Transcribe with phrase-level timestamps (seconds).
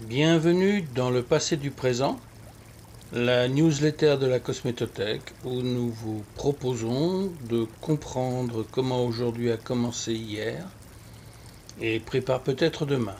[0.00, 2.18] Bienvenue dans le passé du présent,
[3.12, 10.12] la newsletter de la Cosmétothèque où nous vous proposons de comprendre comment aujourd'hui a commencé
[10.12, 10.66] hier
[11.80, 13.14] et prépare peut-être demain.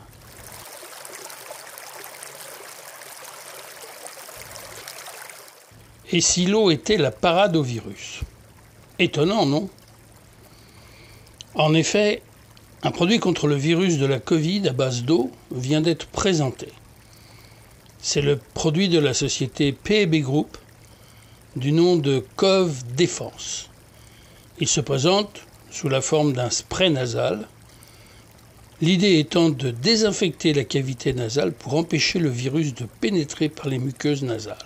[6.10, 8.22] Et si l'eau était la parade au virus?
[8.98, 9.70] Étonnant, non?
[11.54, 12.20] En effet,
[12.84, 16.68] un produit contre le virus de la Covid à base d'eau vient d'être présenté.
[17.98, 20.58] C'est le produit de la société PB Group
[21.56, 23.70] du nom de Cove Défense.
[24.58, 27.48] Il se présente sous la forme d'un spray nasal,
[28.82, 33.78] l'idée étant de désinfecter la cavité nasale pour empêcher le virus de pénétrer par les
[33.78, 34.58] muqueuses nasales.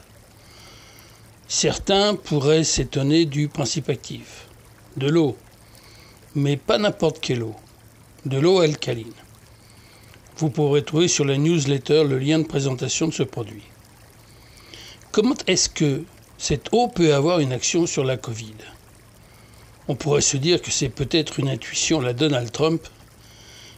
[1.46, 4.48] Certains pourraient s'étonner du principe actif,
[4.96, 5.36] de l'eau,
[6.34, 7.54] mais pas n'importe quelle eau
[8.26, 9.12] de l'eau alcaline.
[10.36, 13.64] Vous pourrez trouver sur la newsletter le lien de présentation de ce produit.
[15.12, 16.02] Comment est-ce que
[16.36, 18.54] cette eau peut avoir une action sur la Covid?
[19.88, 22.86] On pourrait se dire que c'est peut-être une intuition la Donald Trump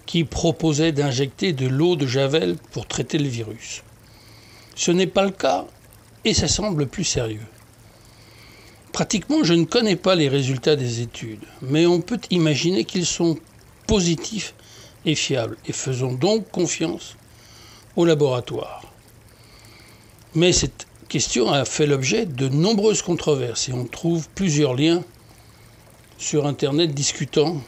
[0.06, 3.83] qui proposait d'injecter de l'eau de Javel pour traiter le virus.
[4.74, 5.66] Ce n'est pas le cas
[6.24, 7.46] et ça semble plus sérieux.
[8.92, 13.38] Pratiquement, je ne connais pas les résultats des études, mais on peut imaginer qu'ils sont
[13.91, 14.55] positif
[15.05, 17.16] et fiable et faisons donc confiance
[17.96, 18.84] au laboratoire.
[20.36, 25.02] Mais cette question a fait l'objet de nombreuses controverses et on trouve plusieurs liens
[26.18, 27.61] sur Internet discutant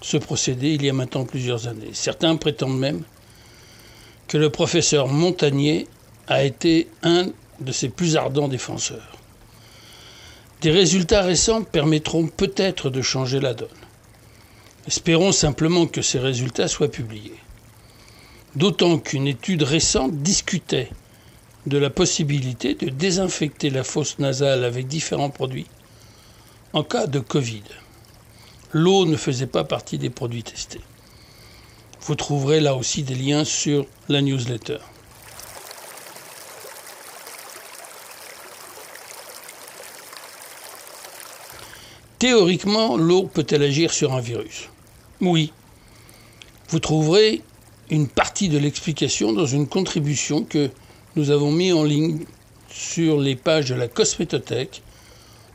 [0.00, 1.90] ce procédé il y a maintenant plusieurs années.
[1.92, 3.02] Certains prétendent même
[4.28, 5.88] que le professeur Montagnier
[6.26, 7.26] a été un
[7.60, 9.18] de ses plus ardents défenseurs.
[10.62, 13.85] Des résultats récents permettront peut-être de changer la donne.
[14.86, 17.34] Espérons simplement que ces résultats soient publiés.
[18.54, 20.90] D'autant qu'une étude récente discutait
[21.66, 25.66] de la possibilité de désinfecter la fosse nasale avec différents produits
[26.72, 27.64] en cas de Covid.
[28.72, 30.80] L'eau ne faisait pas partie des produits testés.
[32.02, 34.78] Vous trouverez là aussi des liens sur la newsletter.
[42.20, 44.68] Théoriquement, l'eau peut-elle agir sur un virus?
[45.20, 45.52] Oui.
[46.68, 47.42] Vous trouverez
[47.90, 50.70] une partie de l'explication dans une contribution que
[51.14, 52.24] nous avons mis en ligne
[52.68, 54.82] sur les pages de la Cosmétothèque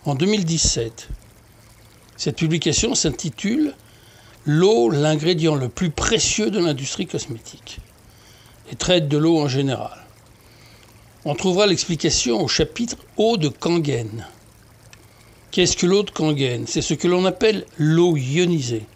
[0.05, 1.09] en 2017.
[2.17, 3.75] Cette publication s'intitule
[4.45, 7.77] L'eau, l'ingrédient le plus précieux de l'industrie cosmétique
[8.71, 9.99] et traite de l'eau en général.
[11.25, 14.25] On trouvera l'explication au chapitre Eau de Kangen.
[15.51, 18.87] Qu'est-ce que l'eau de Kangen C'est ce que l'on appelle l'eau ionisée.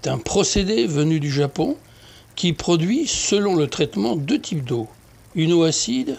[0.00, 1.76] C'est un procédé venu du Japon
[2.36, 4.86] qui produit, selon le traitement, deux types d'eau,
[5.34, 6.16] une eau acide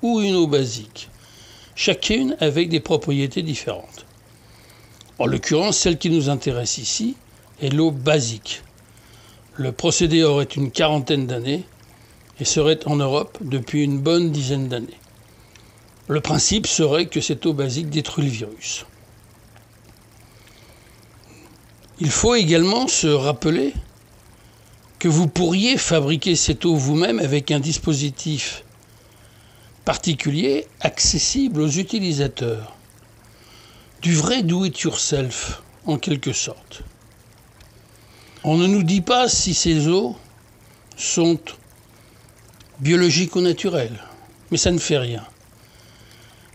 [0.00, 1.10] ou une eau basique,
[1.74, 4.06] chacune avec des propriétés différentes.
[5.18, 7.16] En l'occurrence, celle qui nous intéresse ici
[7.60, 8.62] est l'eau basique.
[9.56, 11.64] Le procédé aurait une quarantaine d'années
[12.40, 14.98] et serait en Europe depuis une bonne dizaine d'années.
[16.08, 18.86] Le principe serait que cette eau basique détruit le virus.
[22.00, 23.74] Il faut également se rappeler
[25.00, 28.62] que vous pourriez fabriquer cette eau vous-même avec un dispositif
[29.84, 32.76] particulier accessible aux utilisateurs.
[34.00, 36.82] Du vrai do-it-yourself, en quelque sorte.
[38.44, 40.16] On ne nous dit pas si ces eaux
[40.96, 41.40] sont
[42.78, 44.04] biologiques ou naturelles,
[44.50, 45.24] mais ça ne fait rien.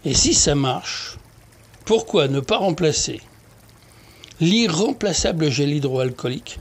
[0.05, 1.17] Et si ça marche,
[1.83, 3.19] pourquoi ne pas remplacer
[4.43, 6.59] l'irremplaçable gel hydroalcoolique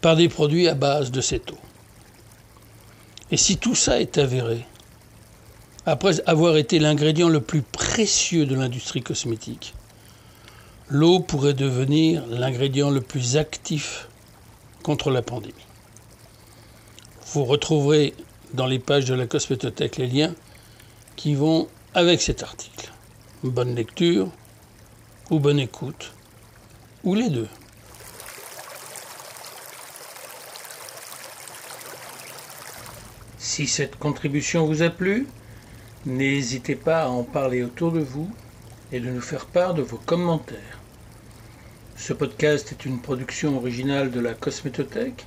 [0.00, 1.58] par des produits à base de cette eau.
[3.32, 4.64] Et si tout ça est avéré,
[5.84, 9.74] après avoir été l'ingrédient le plus précieux de l'industrie cosmétique,
[10.88, 14.08] l'eau pourrait devenir l'ingrédient le plus actif
[14.84, 15.54] contre la pandémie.
[17.32, 18.14] Vous retrouverez
[18.54, 20.34] dans les pages de la Cosmétothèque les liens
[21.16, 22.92] qui vont avec cet article.
[23.42, 24.30] Bonne lecture
[25.30, 26.12] ou bonne écoute
[27.14, 27.48] les deux.
[33.38, 35.26] Si cette contribution vous a plu,
[36.04, 38.30] n'hésitez pas à en parler autour de vous
[38.92, 40.80] et de nous faire part de vos commentaires.
[41.96, 45.26] Ce podcast est une production originale de la Cosmétothèque.